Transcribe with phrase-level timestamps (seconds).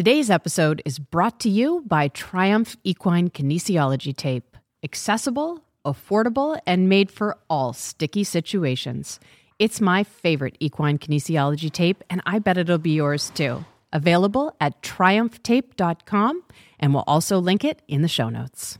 [0.00, 4.56] Today's episode is brought to you by Triumph Equine Kinesiology Tape.
[4.82, 9.20] Accessible, affordable, and made for all sticky situations.
[9.58, 13.62] It's my favorite equine kinesiology tape, and I bet it'll be yours too.
[13.92, 16.44] Available at triumphtape.com,
[16.78, 18.78] and we'll also link it in the show notes.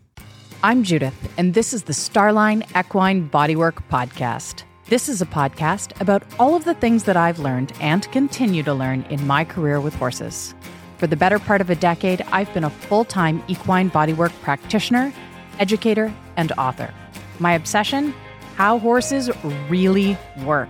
[0.62, 4.62] I'm Judith, and this is the Starline Equine Bodywork Podcast.
[4.87, 8.73] This is a podcast about all of the things that I've learned and continue to
[8.73, 10.55] learn in my career with horses.
[11.01, 15.15] For the better part of a decade, I've been a full time equine bodywork practitioner,
[15.59, 16.92] educator, and author.
[17.38, 18.12] My obsession
[18.56, 19.30] how horses
[19.70, 20.69] really work,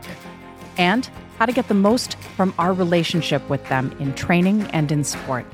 [0.78, 5.02] and how to get the most from our relationship with them in training and in
[5.02, 5.44] sport.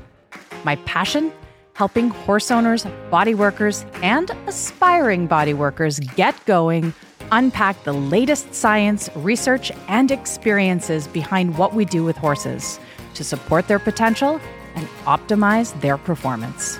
[0.63, 1.33] My passion
[1.73, 6.93] helping horse owners, body workers, and aspiring body workers get going,
[7.31, 12.79] unpack the latest science, research, and experiences behind what we do with horses
[13.15, 14.39] to support their potential
[14.77, 16.79] and optimize their performance.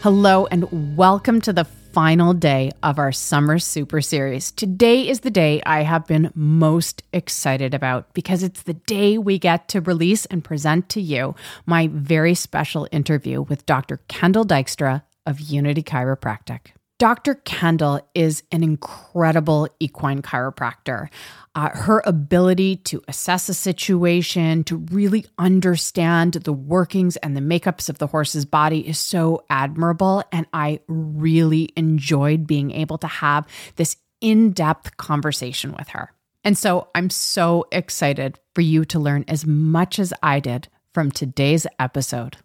[0.00, 4.50] Hello, and welcome to the final day of our Summer Super Series.
[4.50, 9.38] Today is the day I have been most excited about because it's the day we
[9.38, 11.34] get to release and present to you
[11.66, 14.00] my very special interview with Dr.
[14.08, 16.72] Kendle Dykstra of Unity Chiropractic.
[17.02, 17.34] Dr.
[17.34, 21.08] Kendle is an incredible equine chiropractor.
[21.52, 27.88] Uh, her ability to assess a situation, to really understand the workings and the makeups
[27.88, 30.22] of the horse's body is so admirable.
[30.30, 36.12] And I really enjoyed being able to have this in depth conversation with her.
[36.44, 41.10] And so I'm so excited for you to learn as much as I did from
[41.10, 42.36] today's episode.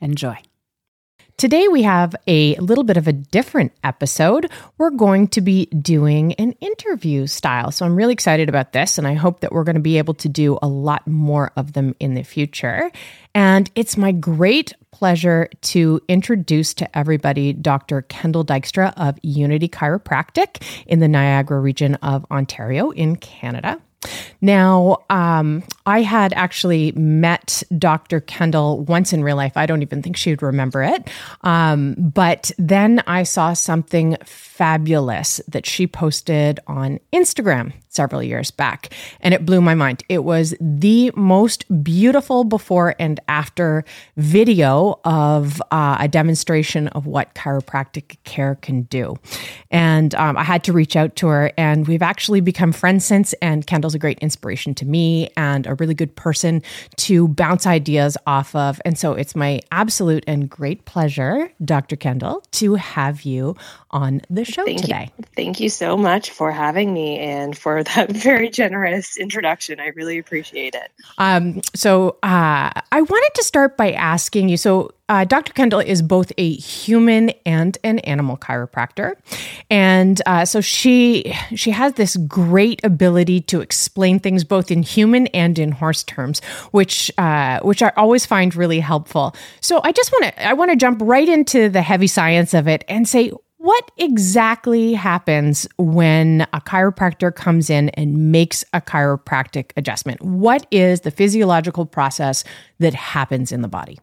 [0.00, 0.36] Enjoy.
[1.40, 4.50] Today, we have a little bit of a different episode.
[4.76, 7.70] We're going to be doing an interview style.
[7.70, 10.12] So I'm really excited about this, and I hope that we're going to be able
[10.12, 12.92] to do a lot more of them in the future.
[13.34, 18.02] And it's my great pleasure to introduce to everybody Dr.
[18.02, 23.80] Kendle Dykstra of Unity Chiropractic in the Niagara region of Ontario in Canada.
[24.40, 28.20] Now, um, I had actually met Dr.
[28.20, 29.52] Kendle once in real life.
[29.56, 31.10] I don't even think she would remember it.
[31.42, 38.94] Um, but then I saw something fabulous that she posted on Instagram several years back,
[39.20, 40.02] and it blew my mind.
[40.08, 43.84] It was the most beautiful before and after
[44.16, 49.16] video of uh, a demonstration of what chiropractic care can do.
[49.70, 53.32] And um, I had to reach out to her, and we've actually become friends since.
[53.34, 56.62] And Kendle's a great inspiration to me and a really good person
[56.96, 58.80] to bounce ideas off of.
[58.84, 61.96] And so it's my absolute and great pleasure, Dr.
[61.96, 63.56] Kendle, to have you
[63.90, 65.10] on the show Thank today.
[65.18, 65.24] You.
[65.36, 69.80] Thank you so much for having me and for that very generous introduction.
[69.80, 70.90] I really appreciate it.
[71.18, 74.56] Um, so uh, I wanted to start by asking you.
[74.56, 75.52] So uh, Dr.
[75.52, 79.16] Kendle is both a human and an animal chiropractor,
[79.68, 85.26] and uh, so she she has this great ability to explain things both in human
[85.28, 86.40] and in horse terms,
[86.70, 89.34] which uh, which I always find really helpful.
[89.60, 92.68] So I just want to I want to jump right into the heavy science of
[92.68, 99.72] it and say what exactly happens when a chiropractor comes in and makes a chiropractic
[99.76, 100.22] adjustment?
[100.22, 102.42] What is the physiological process
[102.78, 103.98] that happens in the body?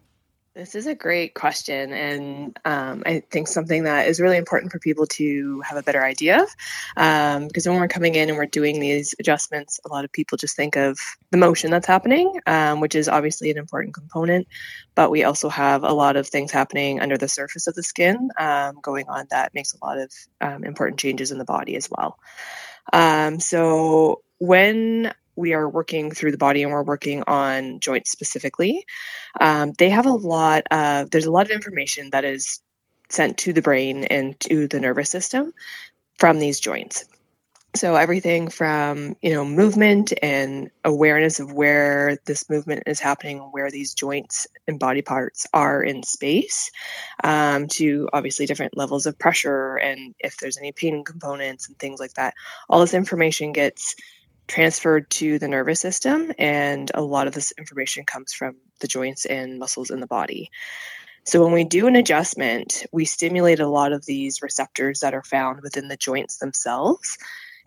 [0.58, 4.80] This is a great question, and um, I think something that is really important for
[4.80, 6.48] people to have a better idea of.
[6.96, 10.36] Um, because when we're coming in and we're doing these adjustments, a lot of people
[10.36, 10.98] just think of
[11.30, 14.48] the motion that's happening, um, which is obviously an important component.
[14.96, 18.30] But we also have a lot of things happening under the surface of the skin
[18.36, 21.88] um, going on that makes a lot of um, important changes in the body as
[21.88, 22.18] well.
[22.92, 28.84] Um, so when we are working through the body and we're working on joints specifically,
[29.40, 32.60] um, they have a lot of, there's a lot of information that is
[33.08, 35.52] sent to the brain and to the nervous system
[36.18, 37.04] from these joints.
[37.76, 43.70] So everything from you know movement and awareness of where this movement is happening, where
[43.70, 46.70] these joints and body parts are in space,
[47.24, 52.00] um, to obviously different levels of pressure and if there's any pain components and things
[52.00, 52.34] like that.
[52.70, 53.94] All this information gets
[54.48, 59.24] transferred to the nervous system, and a lot of this information comes from the joints
[59.26, 60.50] and muscles in the body.
[61.24, 65.24] So, when we do an adjustment, we stimulate a lot of these receptors that are
[65.24, 67.18] found within the joints themselves.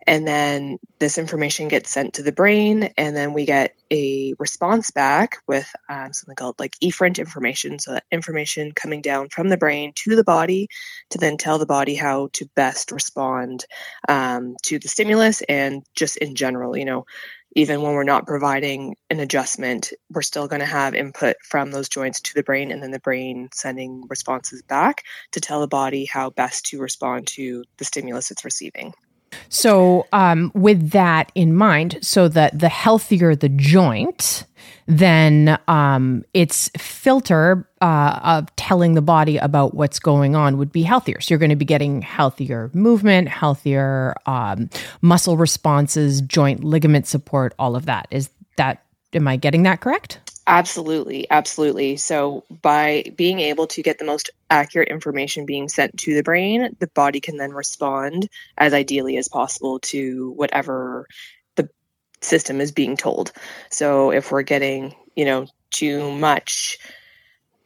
[0.06, 4.90] And then this information gets sent to the brain, and then we get a response
[4.90, 7.78] back with um, something called like efferent information.
[7.78, 10.68] So that information coming down from the brain to the body
[11.10, 13.64] to then tell the body how to best respond
[14.08, 17.04] um, to the stimulus and just in general, you know,
[17.54, 21.88] even when we're not providing an adjustment, we're still going to have input from those
[21.88, 26.06] joints to the brain, and then the brain sending responses back to tell the body
[26.06, 28.94] how best to respond to the stimulus it's receiving.
[29.48, 34.46] So, um, with that in mind, so that the healthier the joint,
[34.86, 40.82] then um, its filter uh, of telling the body about what's going on would be
[40.82, 41.20] healthier.
[41.20, 44.70] So, you're going to be getting healthier movement, healthier um,
[45.00, 48.08] muscle responses, joint ligament support, all of that.
[48.10, 50.20] Is that, am I getting that correct?
[50.46, 51.96] Absolutely, absolutely.
[51.96, 56.74] So, by being able to get the most accurate information being sent to the brain,
[56.80, 58.28] the body can then respond
[58.58, 61.06] as ideally as possible to whatever
[61.54, 61.68] the
[62.22, 63.32] system is being told.
[63.70, 66.78] So, if we're getting, you know, too much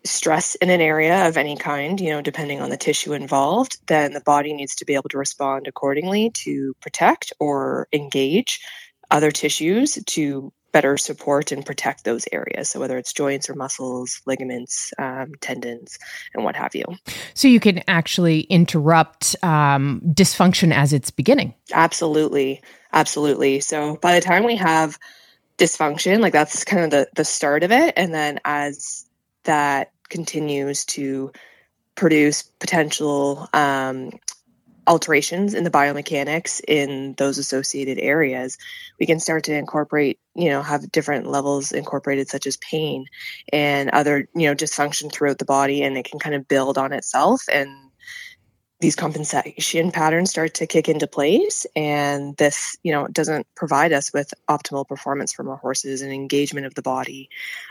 [0.04, 4.12] stress in an area of any kind, you know, depending on the tissue involved, then
[4.12, 8.60] the body needs to be able to respond accordingly to protect or engage
[9.10, 12.68] other tissues to better support and protect those areas.
[12.68, 15.98] So whether it's joints or muscles, ligaments, um, tendons,
[16.34, 16.84] and what have you.
[17.32, 21.54] So you can actually interrupt um, dysfunction as it's beginning.
[21.72, 22.60] Absolutely,
[22.92, 23.60] absolutely.
[23.60, 24.98] So by the time we have
[25.56, 29.06] dysfunction, like that's kind of the the start of it, and then as
[29.44, 31.32] that continues to
[31.94, 34.10] produce potential um,
[34.86, 38.58] alterations in the biomechanics in those associated areas,
[39.00, 43.06] we can start to incorporate, you know, have different levels incorporated, such as pain
[43.52, 46.92] and other, you know, dysfunction throughout the body, and it can kind of build on
[46.92, 47.70] itself and
[48.80, 54.12] these compensation patterns start to kick into place and this you know doesn't provide us
[54.12, 57.28] with optimal performance from our horses and engagement of the body.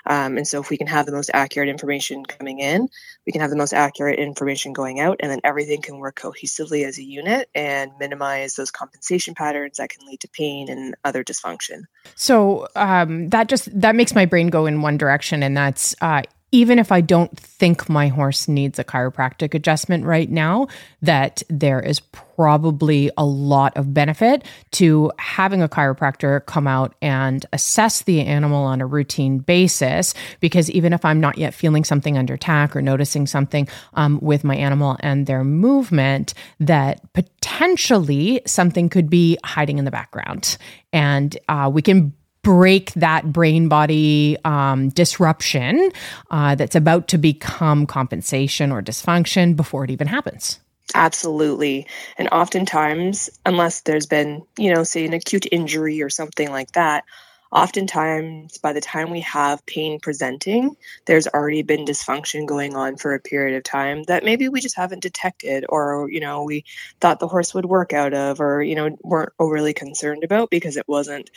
[0.08, 2.90] Um, and so if we can have the most accurate information coming in
[3.26, 6.86] we can have the most accurate information going out and then everything can work cohesively
[6.86, 11.24] as a unit and minimize those compensation patterns that can lead to pain and other
[11.24, 11.84] dysfunction.
[12.16, 16.24] So um, that just that makes my brain go in one direction and that's uh,
[16.56, 20.70] even if I don't think my horse needs a chiropractic adjustment right now,
[21.02, 27.46] that there is probably a lot of benefit to having a chiropractor come out and
[27.52, 30.14] assess the animal on a routine basis.
[30.40, 34.46] Because even if I'm not yet feeling something under tack or noticing something um, with
[34.46, 40.58] my animal and their movement, that potentially something could be hiding in the background.
[40.94, 42.14] And uh, we can
[42.46, 45.92] break that brain body um, disruption
[46.30, 50.60] uh, that's about to become compensation or dysfunction before it even happens.
[50.94, 51.88] Absolutely.
[52.20, 57.04] And oftentimes, unless there's been, you know, say an acute injury or something like that,
[57.52, 60.76] oftentimes by the time we have pain presenting,
[61.06, 64.76] there's already been dysfunction going on for a period of time that maybe we just
[64.76, 66.64] haven't detected or, you know, we
[67.02, 70.78] thought the horse would work out of or, you know, weren't overly concerned about because
[70.78, 71.32] it wasn't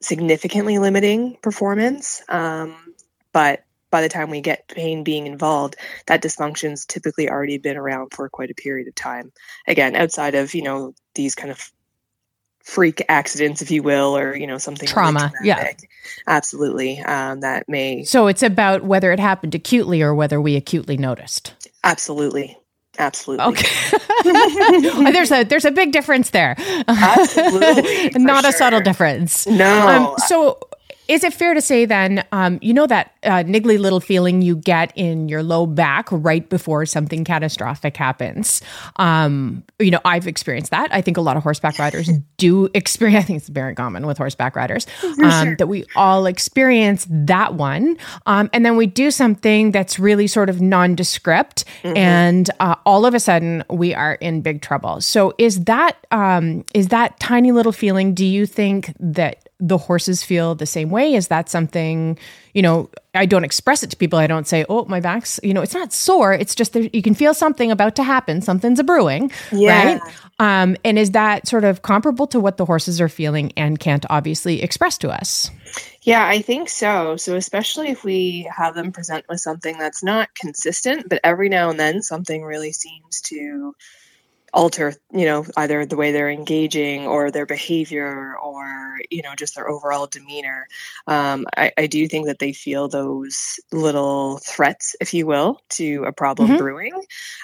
[0.00, 2.22] significantly limiting performance.
[2.28, 2.94] Um,
[3.32, 8.12] but by the time we get pain being involved, that dysfunction's typically already been around
[8.12, 9.32] for quite a period of time.
[9.66, 11.72] Again, outside of you know these kind of
[12.62, 15.32] freak accidents, if you will, or you know something trauma.
[15.34, 15.72] Really yeah,
[16.26, 17.00] absolutely.
[17.00, 18.04] Um, that may.
[18.04, 21.54] So it's about whether it happened acutely or whether we acutely noticed.
[21.82, 22.58] Absolutely.
[22.98, 23.44] Absolutely.
[23.46, 23.98] Okay.
[25.12, 26.56] there's a there's a big difference there.
[26.88, 28.10] Absolutely.
[28.16, 28.50] Not sure.
[28.50, 29.46] a subtle difference.
[29.46, 29.88] No.
[29.88, 30.58] Um, so
[31.08, 34.54] is it fair to say then, um, you know, that uh, niggly little feeling you
[34.54, 38.60] get in your low back right before something catastrophic happens?
[38.96, 40.92] Um, you know, I've experienced that.
[40.92, 44.18] I think a lot of horseback riders do experience, I think it's very common with
[44.18, 45.56] horseback riders, um, sure.
[45.56, 47.96] that we all experience that one.
[48.26, 51.96] Um, and then we do something that's really sort of nondescript, mm-hmm.
[51.96, 55.00] and uh, all of a sudden we are in big trouble.
[55.00, 60.22] So is that um, is that tiny little feeling, do you think that the horses
[60.22, 61.14] feel the same way?
[61.14, 62.18] Is that something,
[62.54, 64.18] you know, I don't express it to people.
[64.18, 66.32] I don't say, oh, my back's, you know, it's not sore.
[66.32, 68.40] It's just that you can feel something about to happen.
[68.40, 69.98] Something's a brewing, yeah.
[69.98, 70.02] right?
[70.38, 74.06] Um, and is that sort of comparable to what the horses are feeling and can't
[74.08, 75.50] obviously express to us?
[76.02, 77.16] Yeah, I think so.
[77.16, 81.70] So, especially if we have them present with something that's not consistent, but every now
[81.70, 83.74] and then something really seems to
[84.58, 89.54] alter you know either the way they're engaging or their behavior or you know just
[89.54, 90.66] their overall demeanor.
[91.06, 96.02] Um, I, I, do think that they feel those little threats if you will to
[96.08, 96.58] a problem mm-hmm.
[96.58, 96.94] brewing.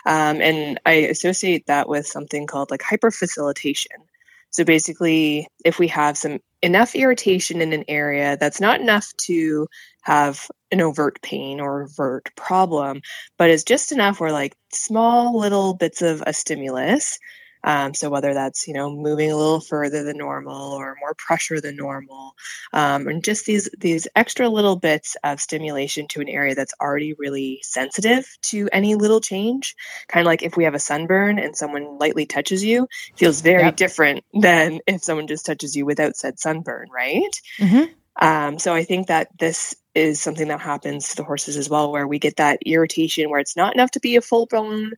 [0.04, 4.02] Um, and i associate that with something called like hyperfacilitation.
[4.50, 9.68] So basically, if we have some enough irritation in an area that's not enough to
[10.02, 13.00] have an overt pain or overt problem,
[13.38, 17.18] but it's just enough where like small little bits of a stimulus
[17.64, 21.60] um, so whether that's you know moving a little further than normal or more pressure
[21.60, 22.34] than normal,
[22.74, 27.14] um, and just these these extra little bits of stimulation to an area that's already
[27.14, 29.74] really sensitive to any little change,
[30.08, 33.64] kind of like if we have a sunburn and someone lightly touches you, feels very
[33.64, 33.76] yep.
[33.76, 37.40] different than if someone just touches you without said sunburn, right?
[37.58, 37.92] Mm-hmm.
[38.21, 41.90] Um, so I think that this is something that happens to the horses as well,
[41.90, 44.92] where we get that irritation where it's not enough to be a full blown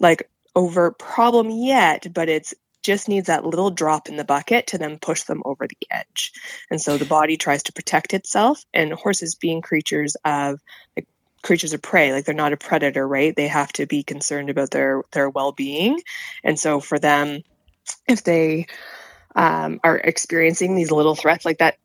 [0.00, 4.78] like overt problem yet, but it's just needs that little drop in the bucket to
[4.78, 6.32] then push them over the edge.
[6.70, 10.60] And so the body tries to protect itself, and horses being creatures of
[10.96, 11.06] like,
[11.42, 13.34] creatures of prey, like they're not a predator, right?
[13.34, 16.00] They have to be concerned about their their well being,
[16.44, 17.42] and so for them,
[18.08, 18.66] if they
[19.34, 21.78] um, are experiencing these little threats like that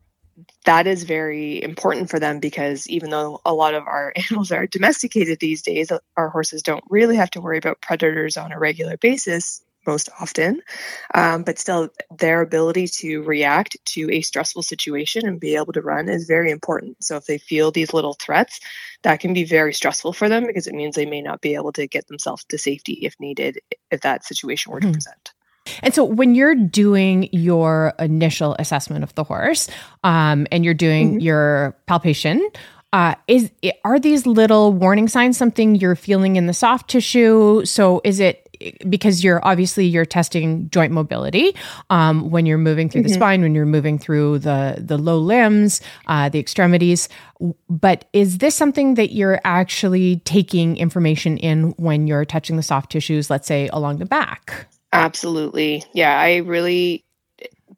[0.65, 4.67] that is very important for them because even though a lot of our animals are
[4.67, 8.97] domesticated these days, our horses don't really have to worry about predators on a regular
[8.97, 10.61] basis most often.
[11.13, 15.81] Um, but still, their ability to react to a stressful situation and be able to
[15.81, 17.03] run is very important.
[17.03, 18.59] So if they feel these little threats,
[19.03, 21.73] that can be very stressful for them because it means they may not be able
[21.73, 23.59] to get themselves to safety if needed,
[23.91, 24.93] if that situation were to mm-hmm.
[24.93, 25.32] present.
[25.81, 29.69] And so when you're doing your initial assessment of the horse
[30.03, 31.19] um, and you're doing mm-hmm.
[31.19, 32.47] your palpation,
[32.91, 33.51] uh, is
[33.83, 37.65] are these little warning signs something you're feeling in the soft tissue?
[37.65, 38.43] So is it
[38.87, 41.55] because you're obviously you're testing joint mobility
[41.89, 43.09] um, when you're moving through mm-hmm.
[43.09, 47.09] the spine, when you're moving through the the low limbs, uh, the extremities.
[47.69, 52.91] But is this something that you're actually taking information in when you're touching the soft
[52.91, 54.67] tissues, let's say along the back?
[54.93, 55.83] Absolutely.
[55.93, 57.03] Yeah, I really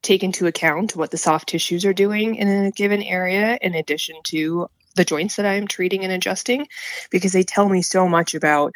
[0.02, 4.18] take into account what the soft tissues are doing in a given area in addition
[4.26, 6.68] to the joints that I'm treating and adjusting
[7.10, 8.74] because they tell me so much about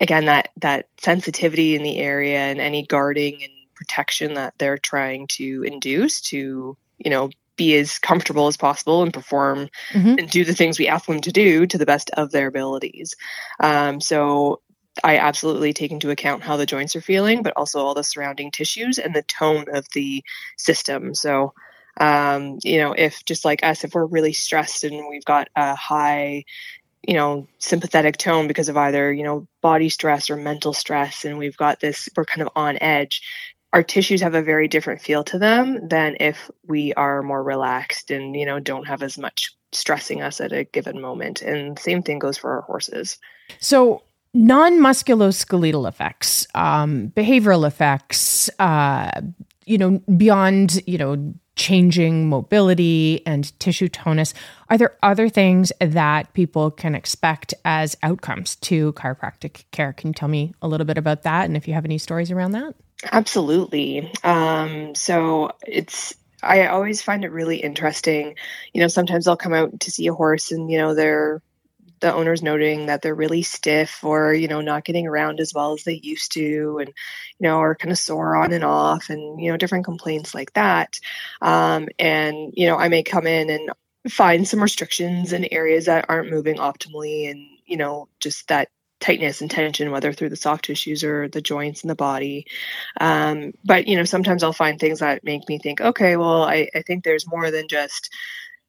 [0.00, 5.26] again that that sensitivity in the area and any guarding and protection that they're trying
[5.26, 10.18] to induce to, you know, be as comfortable as possible and perform mm-hmm.
[10.18, 13.14] and do the things we ask them to do to the best of their abilities.
[13.60, 14.60] Um, so
[15.02, 18.50] I absolutely take into account how the joints are feeling, but also all the surrounding
[18.50, 20.22] tissues and the tone of the
[20.58, 21.14] system.
[21.14, 21.54] So,
[21.98, 25.74] um, you know, if just like us, if we're really stressed and we've got a
[25.74, 26.44] high,
[27.06, 31.38] you know, sympathetic tone because of either, you know, body stress or mental stress, and
[31.38, 33.22] we've got this, we're kind of on edge,
[33.72, 38.10] our tissues have a very different feel to them than if we are more relaxed
[38.10, 41.40] and, you know, don't have as much stressing us at a given moment.
[41.40, 43.18] And same thing goes for our horses.
[43.58, 44.02] So,
[44.34, 49.20] non musculoskeletal effects, um, behavioral effects, uh,
[49.66, 54.32] you know, beyond, you know, changing mobility and tissue tonus,
[54.70, 59.92] are there other things that people can expect as outcomes to chiropractic care?
[59.92, 62.30] Can you tell me a little bit about that and if you have any stories
[62.30, 62.74] around that?
[63.10, 64.10] Absolutely.
[64.24, 68.34] Um, so it's I always find it really interesting.
[68.72, 71.40] You know, sometimes I'll come out to see a horse and, you know, they're
[72.02, 75.72] the owners noting that they're really stiff or you know not getting around as well
[75.72, 79.40] as they used to and you know are kind of sore on and off and
[79.40, 80.98] you know different complaints like that
[81.40, 83.70] um, and you know i may come in and
[84.10, 88.68] find some restrictions in areas that aren't moving optimally and you know just that
[89.00, 92.46] tightness and tension, whether through the soft tissues or the joints in the body.
[93.00, 96.68] Um, but you know, sometimes I'll find things that make me think, okay, well, I,
[96.74, 98.10] I think there's more than just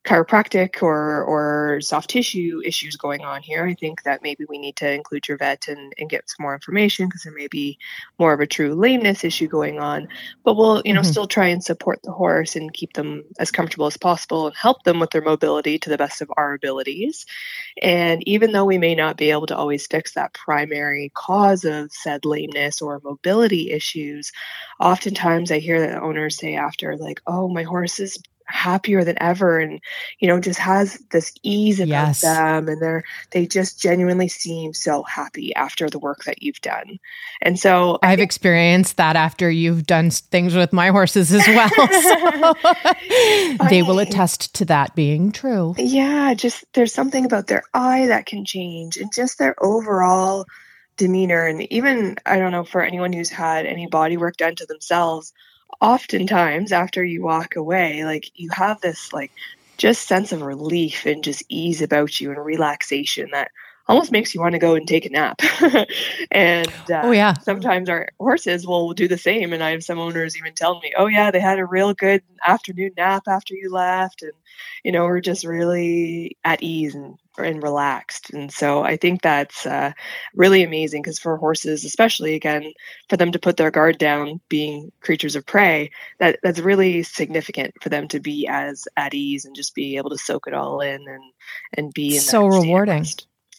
[0.06, 3.66] chiropractic or or soft tissue issues going on here.
[3.66, 6.54] I think that maybe we need to include your vet and, and get some more
[6.54, 7.78] information because there may be
[8.20, 10.08] more of a true lameness issue going on.
[10.44, 11.10] But we'll, you know, mm-hmm.
[11.10, 14.84] still try and support the horse and keep them as comfortable as possible and help
[14.84, 17.26] them with their mobility to the best of our abilities.
[17.82, 21.92] And even though we may not be able to always fix that primary cause of
[21.94, 24.32] said lameness or mobility issues,
[24.80, 28.18] oftentimes I hear that owners say after, like, oh, my horse is
[28.48, 29.80] happier than ever and
[30.20, 32.22] you know just has this ease about yes.
[32.22, 37.00] them and they're they just genuinely seem so happy after the work that you've done.
[37.42, 41.70] And so i've think, experienced that after you've done things with my horses as well
[43.60, 45.76] so they will attest to that being true.
[45.78, 50.46] Yeah just there's something about their eye that can change and just their overall
[50.98, 54.66] demeanor and even i don't know for anyone who's had any body work done to
[54.68, 55.34] themselves
[55.84, 59.34] oftentimes after you walk away, like you have this like
[59.78, 63.52] just sense of relief and just ease about you and relaxation that
[63.88, 65.42] almost makes you want to go and take a nap.
[66.32, 69.54] and uh, oh yeah, sometimes our horses will do the same.
[69.54, 72.24] And I have some owners even tell me, "Oh yeah, they had a real good
[72.46, 74.34] afternoon nap after you left," and
[74.84, 78.32] you know, we're just really at ease and and relaxed.
[78.32, 79.92] And so I think that's uh,
[80.36, 82.74] really amazing because for horses, especially again,
[83.10, 87.74] for them to put their guard down, being creatures of prey, that that's really significant
[87.82, 90.80] for them to be as at ease and just be able to soak it all
[90.82, 91.24] in and
[91.74, 93.06] and be so rewarding.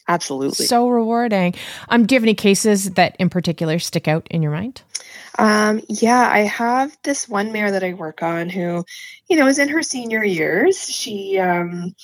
[0.07, 0.65] Absolutely.
[0.65, 1.55] So rewarding.
[1.89, 4.83] Um, do you have any cases that in particular stick out in your mind?
[5.39, 8.85] Um, yeah, I have this one mare that I work on who,
[9.27, 10.87] you know, is in her senior years.
[10.89, 11.95] She um,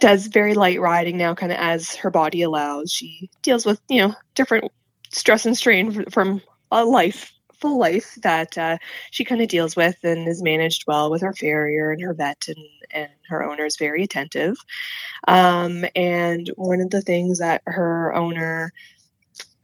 [0.00, 2.90] does very light riding now, kind of as her body allows.
[2.90, 4.72] She deals with, you know, different
[5.10, 6.40] stress and strain from
[6.70, 7.32] a life
[7.62, 8.76] full life that uh,
[9.10, 12.44] she kind of deals with and is managed well with her farrier and her vet
[12.48, 12.58] and,
[12.90, 14.56] and her owner is very attentive.
[15.28, 18.72] Um, and one of the things that her owner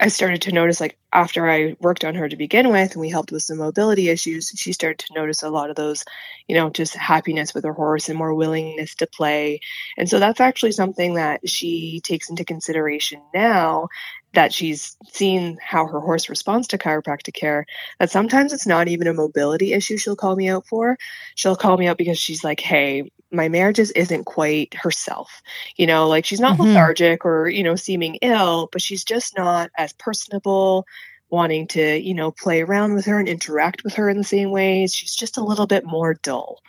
[0.00, 3.08] I started to notice like after I worked on her to begin with and we
[3.08, 6.04] helped with some mobility issues, she started to notice a lot of those,
[6.48, 9.60] you know, just happiness with her horse and more willingness to play.
[9.96, 13.88] And so that's actually something that she takes into consideration now
[14.34, 17.66] that she's seen how her horse responds to chiropractic care
[17.98, 20.98] that sometimes it's not even a mobility issue she'll call me out for
[21.34, 25.42] she'll call me out because she's like hey my mare just isn't quite herself
[25.76, 26.68] you know like she's not mm-hmm.
[26.68, 30.86] lethargic or you know seeming ill but she's just not as personable
[31.30, 34.50] wanting to you know play around with her and interact with her in the same
[34.50, 36.60] ways she's just a little bit more dull.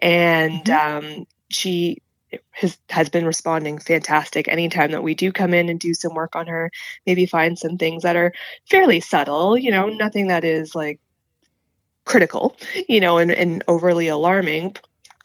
[0.00, 0.96] And mm-hmm.
[0.96, 2.02] um, she
[2.52, 6.34] has, has been responding fantastic anytime that we do come in and do some work
[6.34, 6.70] on her
[7.06, 8.32] maybe find some things that are
[8.68, 11.00] fairly subtle you know nothing that is like
[12.04, 12.56] critical
[12.88, 14.74] you know and, and overly alarming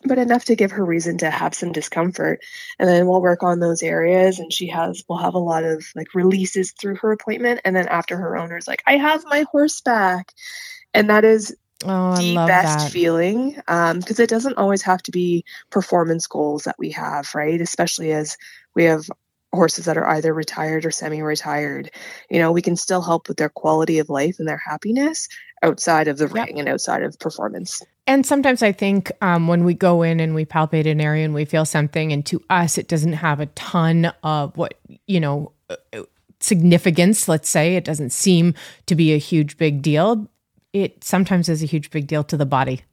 [0.05, 2.39] but enough to give her reason to have some discomfort
[2.79, 5.85] and then we'll work on those areas and she has will have a lot of
[5.95, 9.81] like releases through her appointment and then after her owner's like i have my horse
[9.81, 10.33] back
[10.93, 12.91] and that is Oh, the best that.
[12.91, 17.61] feeling because um, it doesn't always have to be performance goals that we have, right?
[17.61, 18.37] Especially as
[18.75, 19.09] we have
[19.53, 21.91] horses that are either retired or semi-retired.
[22.29, 25.27] You know, we can still help with their quality of life and their happiness
[25.63, 26.47] outside of the yep.
[26.47, 27.83] ring and outside of performance.
[28.07, 31.33] And sometimes I think um, when we go in and we palpate an area and
[31.33, 34.75] we feel something, and to us it doesn't have a ton of what
[35.07, 36.03] you know uh,
[36.39, 37.27] significance.
[37.27, 38.53] Let's say it doesn't seem
[38.87, 40.27] to be a huge big deal
[40.73, 42.83] it sometimes is a huge big deal to the body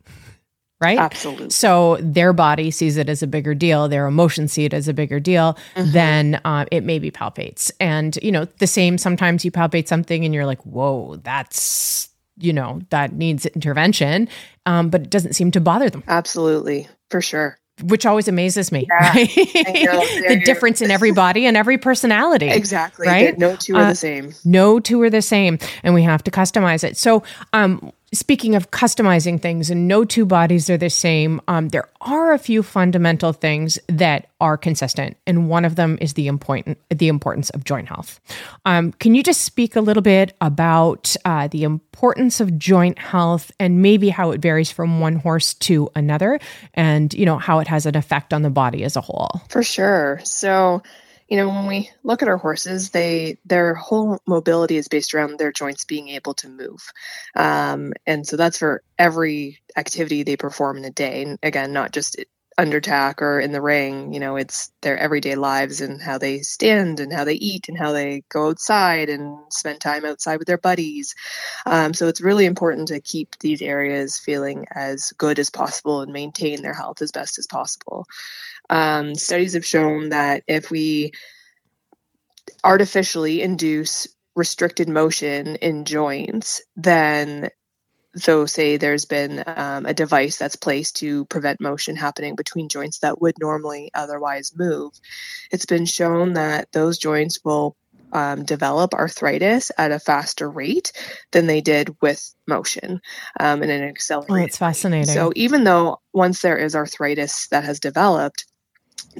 [0.81, 0.99] right?
[0.99, 1.51] Absolutely.
[1.51, 4.95] So their body sees it as a bigger deal, their emotions see it as a
[4.95, 5.93] bigger deal, mm-hmm.
[5.93, 7.71] then uh, it maybe palpates.
[7.81, 12.09] And, you know, the same, sometimes you palpate something and you're like, whoa, that's,
[12.39, 14.29] you know, that needs intervention,
[14.67, 16.05] um, but it doesn't seem to bother them.
[16.07, 18.87] Absolutely, for sure which always amazes me.
[18.89, 19.29] Yeah, right?
[19.35, 22.49] the difference in every body and every personality.
[22.49, 23.07] Exactly.
[23.07, 23.37] Right.
[23.39, 24.33] No two are uh, the same.
[24.45, 26.97] No two are the same, and we have to customize it.
[26.97, 31.89] So, um, speaking of customizing things and no two bodies are the same, um, there
[32.01, 36.79] are a few fundamental things that are consistent, and one of them is the important
[36.91, 38.21] the importance of joint health.
[38.65, 43.51] Um, can you just speak a little bit about uh, the importance of joint health
[43.59, 46.39] and maybe how it varies from one horse to another,
[46.75, 49.43] and you know how it has an effect on the body as a whole?
[49.49, 50.21] For sure.
[50.25, 50.83] So
[51.29, 55.39] you know when we look at our horses they their whole mobility is based around
[55.39, 56.81] their joints being able to move.
[57.35, 61.23] Um, and so that's for every activity they perform in a day.
[61.23, 62.17] And again not just
[62.59, 66.39] under tack or in the ring you know it's their everyday lives and how they
[66.39, 70.47] stand and how they eat and how they go outside and spend time outside with
[70.47, 71.15] their buddies.
[71.67, 76.13] Um, so it's really important to keep these areas feeling as good as possible and
[76.13, 78.07] maintain their health as best as possible
[78.71, 81.13] um, studies have shown that if we
[82.65, 87.51] artificially induce restricted motion in joints, then
[88.17, 93.01] so say there's been um, a device that's placed to prevent motion happening between joints
[93.01, 94.93] that would normally otherwise move
[95.51, 97.77] it's been shown that those joints will
[98.13, 100.93] um, develop arthritis at a faster rate
[101.33, 103.01] than they did with motion
[103.41, 104.43] um, in an accelerated.
[104.43, 105.13] Oh, it's fascinating.
[105.13, 108.47] So even though once there is arthritis that has developed,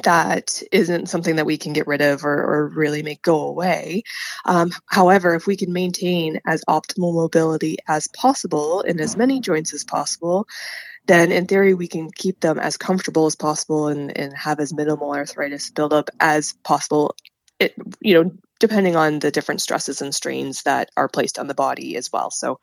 [0.03, 4.03] that isn't something that we can get rid of or, or really make go away.
[4.45, 9.73] Um, however, if we can maintain as optimal mobility as possible in as many joints
[9.73, 10.47] as possible,
[11.07, 14.75] then in theory we can keep them as comfortable as possible and, and have as
[14.75, 17.15] minimal arthritis buildup as possible.
[17.59, 21.55] It, you know, depending on the different stresses and strains that are placed on the
[21.55, 22.31] body as well.
[22.31, 22.59] So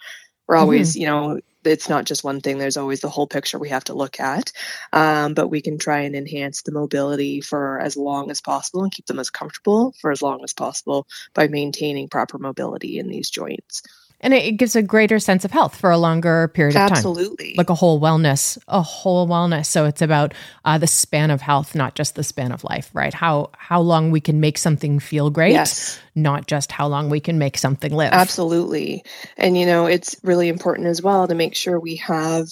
[0.47, 1.01] we're always, mm-hmm.
[1.01, 2.57] you know, it's not just one thing.
[2.57, 4.51] There's always the whole picture we have to look at.
[4.93, 8.91] Um, but we can try and enhance the mobility for as long as possible and
[8.91, 13.29] keep them as comfortable for as long as possible by maintaining proper mobility in these
[13.29, 13.83] joints
[14.23, 16.91] and it gives a greater sense of health for a longer period of time.
[16.93, 19.67] Absolutely, like a whole wellness, a whole wellness.
[19.67, 20.33] So it's about
[20.65, 23.13] uh, the span of health, not just the span of life, right?
[23.13, 25.99] How how long we can make something feel great, yes.
[26.15, 28.13] not just how long we can make something live.
[28.13, 29.03] Absolutely,
[29.37, 32.47] and you know it's really important as well to make sure we have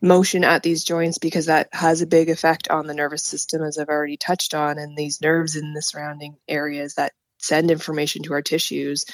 [0.00, 3.78] motion at these joints because that has a big effect on the nervous system as
[3.78, 8.32] i've already touched on and these nerves in the surrounding areas that send information to
[8.32, 9.04] our tissues.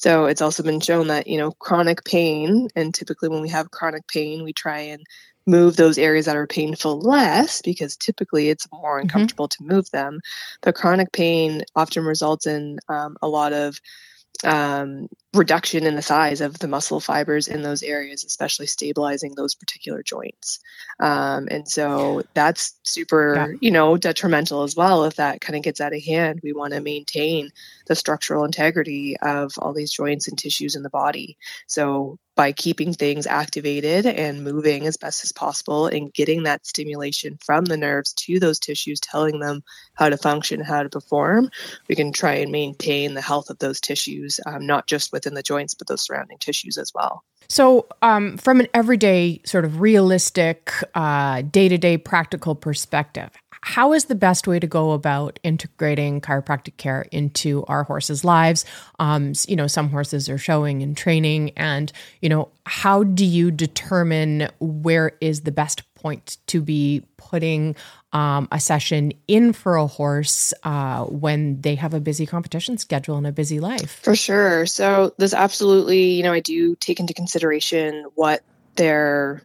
[0.00, 3.70] So it's also been shown that, you know, chronic pain, and typically when we have
[3.70, 5.04] chronic pain, we try and
[5.46, 9.02] move those areas that are painful less because typically it's more mm-hmm.
[9.02, 9.68] uncomfortable mm-hmm.
[9.68, 10.20] to move them.
[10.62, 13.78] But chronic pain often results in um, a lot of
[14.42, 19.54] um, reduction in the size of the muscle fibers in those areas, especially stabilizing those
[19.54, 20.58] particular joints.
[20.98, 23.56] Um, and so that's super, yeah.
[23.60, 26.40] you know, detrimental as well if that kind of gets out of hand.
[26.42, 27.50] We want to maintain
[27.86, 31.36] the structural integrity of all these joints and tissues in the body.
[31.68, 37.38] So by keeping things activated and moving as best as possible and getting that stimulation
[37.44, 39.62] from the nerves to those tissues, telling them
[39.94, 41.50] how to function, how to perform,
[41.88, 45.42] we can try and maintain the health of those tissues, um, not just within the
[45.42, 47.22] joints, but those surrounding tissues as well.
[47.48, 53.30] So, um, from an everyday, sort of realistic, day to day practical perspective,
[53.62, 58.64] how is the best way to go about integrating chiropractic care into our horses' lives?
[58.98, 61.92] Um, you know, some horses are showing and training, and
[62.22, 67.76] you know, how do you determine where is the best point to be putting
[68.12, 73.16] um, a session in for a horse uh, when they have a busy competition schedule
[73.16, 74.00] and a busy life?
[74.02, 74.64] For sure.
[74.64, 78.42] So, this absolutely, you know, I do take into consideration what
[78.76, 79.42] their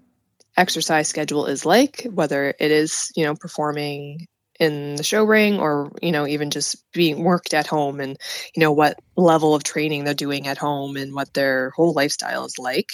[0.58, 4.28] exercise schedule is like, whether it is, you know, performing
[4.60, 8.18] in the show ring or you know even just being worked at home and
[8.56, 12.46] you know what level of training they're doing at home and what their whole lifestyle
[12.46, 12.92] is like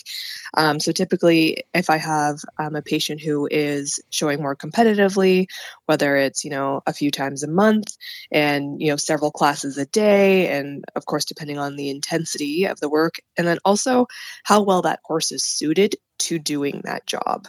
[0.55, 5.47] um, so typically if i have um, a patient who is showing more competitively
[5.85, 7.95] whether it's you know a few times a month
[8.31, 12.79] and you know several classes a day and of course depending on the intensity of
[12.79, 14.07] the work and then also
[14.43, 17.47] how well that horse is suited to doing that job.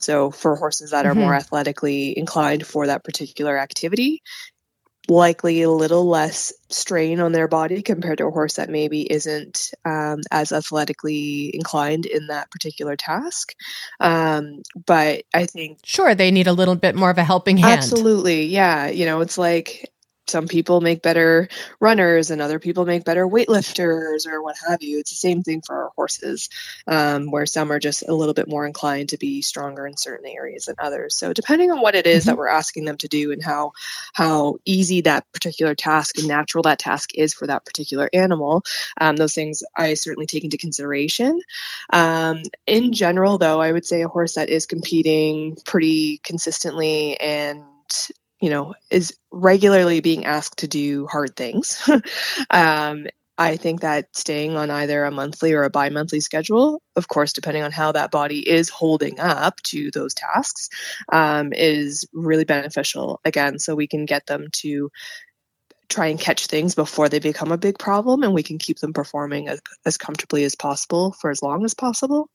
[0.00, 1.20] So, for horses that are mm-hmm.
[1.20, 4.22] more athletically inclined for that particular activity,
[5.08, 9.70] likely a little less strain on their body compared to a horse that maybe isn't
[9.84, 13.54] um, as athletically inclined in that particular task.
[14.00, 15.78] Um, but I think.
[15.84, 17.78] Sure, they need a little bit more of a helping hand.
[17.78, 18.46] Absolutely.
[18.46, 18.88] Yeah.
[18.88, 19.90] You know, it's like
[20.28, 21.48] some people make better
[21.80, 24.98] runners and other people make better weightlifters or what have you.
[24.98, 26.48] It's the same thing for our horses,
[26.86, 30.28] um, where some are just a little bit more inclined to be stronger in certain
[30.28, 31.16] areas than others.
[31.16, 32.30] So depending on what it is mm-hmm.
[32.30, 33.72] that we're asking them to do and how
[34.14, 38.62] how easy that particular task and natural that task is for that particular animal,
[39.00, 41.40] um, those things I certainly take into consideration.
[41.92, 47.62] Um, in general, though, I would say a horse that is competing pretty consistently and
[48.40, 51.88] you know, is regularly being asked to do hard things.
[52.50, 53.06] um,
[53.38, 57.32] I think that staying on either a monthly or a bi monthly schedule, of course,
[57.32, 60.68] depending on how that body is holding up to those tasks,
[61.12, 63.20] um, is really beneficial.
[63.24, 64.90] Again, so we can get them to
[65.88, 68.92] try and catch things before they become a big problem and we can keep them
[68.92, 72.28] performing as, as comfortably as possible for as long as possible.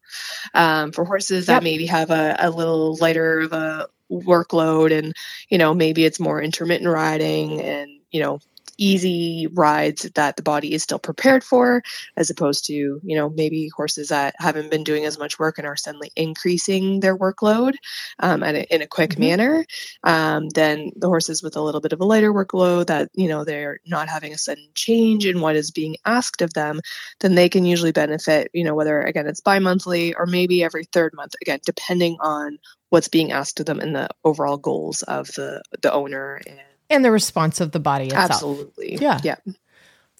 [0.54, 5.14] Um, for horses that maybe have a, a little lighter of a workload and
[5.50, 8.40] you know maybe it's more intermittent riding and you know
[8.82, 11.84] easy rides that the body is still prepared for
[12.18, 15.68] as opposed to you know maybe horses that haven't been doing as much work and
[15.68, 17.74] are suddenly increasing their workload
[18.20, 19.22] um, a, in a quick mm-hmm.
[19.22, 19.66] manner
[20.04, 23.44] um, then the horses with a little bit of a lighter workload that you know
[23.46, 26.82] they're not having a sudden change in what is being asked of them
[27.20, 31.14] then they can usually benefit you know whether again it's bi-monthly or maybe every third
[31.14, 32.58] month again depending on
[32.90, 36.60] what's being asked of them and the overall goals of the the owner and
[36.92, 38.32] and the response of the body itself.
[38.32, 38.98] Absolutely.
[39.02, 39.20] Yeah.
[39.24, 39.36] Yeah.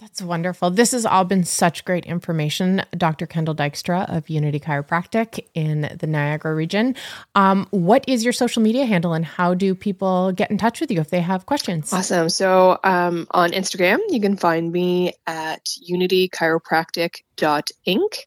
[0.02, 0.72] That's wonderful.
[0.72, 2.82] This has all been such great information.
[2.98, 3.28] Dr.
[3.28, 6.96] Kendle Dykstra of Unity Chiropractic in the Niagara region.
[7.36, 10.90] Um, what is your social media handle and how do people get in touch with
[10.90, 11.94] you if they have questions?
[11.94, 12.30] Awesome.
[12.30, 17.22] So um, on Instagram, you can find me at Unity Chiropractic
[17.88, 18.26] Inc.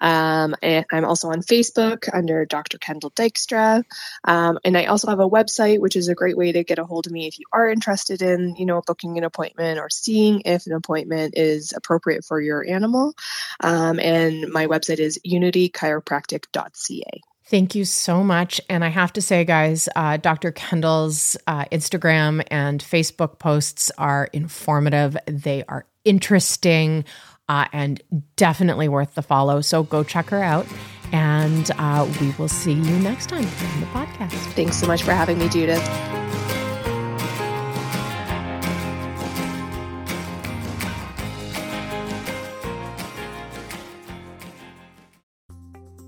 [0.00, 2.78] Um, I'm also on Facebook under Dr.
[2.78, 3.84] Kendle Dykstra.
[4.24, 6.84] Um, and I also have a website, which is a great way to get a
[6.84, 10.42] hold of me if you are interested in, you know, booking an appointment or seeing
[10.44, 13.14] if an appointment is appropriate for your animal.
[13.60, 17.22] Um, and my website is unitychiropractic.ca.
[17.50, 18.60] Thank you so much.
[18.68, 20.52] And I have to say, guys, uh, Dr.
[20.52, 25.16] Kendle's uh, Instagram and Facebook posts are informative.
[25.26, 27.04] They are interesting
[27.50, 28.00] uh, and
[28.36, 29.60] definitely worth the follow.
[29.60, 30.66] So go check her out.
[31.10, 34.30] And uh, we will see you next time on the podcast.
[34.52, 35.84] Thanks so much for having me, Judith.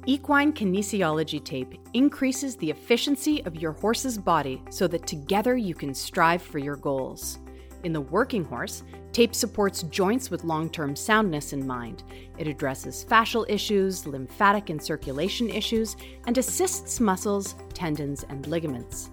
[0.06, 5.92] Equine kinesiology tape increases the efficiency of your horse's body so that together you can
[5.92, 7.40] strive for your goals.
[7.82, 12.02] In the working horse, tape supports joints with long term soundness in mind.
[12.38, 15.96] It addresses fascial issues, lymphatic and circulation issues,
[16.26, 19.10] and assists muscles, tendons, and ligaments.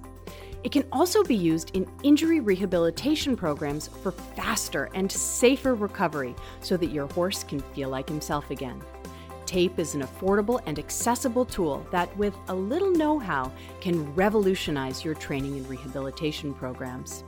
[0.63, 6.75] It can also be used in injury rehabilitation programs for faster and safer recovery so
[6.77, 8.81] that your horse can feel like himself again.
[9.45, 15.03] Tape is an affordable and accessible tool that, with a little know how, can revolutionize
[15.03, 17.23] your training and rehabilitation programs.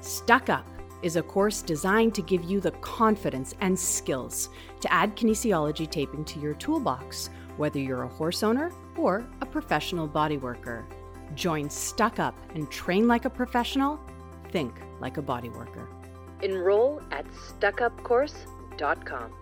[0.00, 0.64] Stuck Up
[1.02, 6.24] is a course designed to give you the confidence and skills to add kinesiology taping
[6.24, 10.86] to your toolbox, whether you're a horse owner or a professional body worker.
[11.34, 14.00] Join Stuck Up and train like a professional,
[14.50, 15.88] think like a body worker.
[16.42, 19.32] Enroll at stuckupcourse.com.